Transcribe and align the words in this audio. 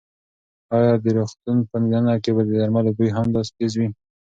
ایا 0.75 0.93
د 1.03 1.05
روغتون 1.17 1.57
په 1.69 1.75
دننه 1.83 2.15
کې 2.23 2.31
به 2.35 2.41
د 2.47 2.51
درملو 2.59 2.91
بوی 2.97 3.09
هم 3.17 3.25
داسې 3.35 3.51
تېز 3.57 3.73
وي؟ 3.79 3.87